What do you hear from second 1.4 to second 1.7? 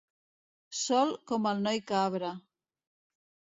el